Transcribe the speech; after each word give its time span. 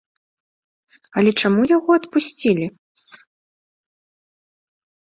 Але 1.21 1.31
чаму 1.43 1.61
яго 1.77 1.89
адпусцілі? 2.01 2.65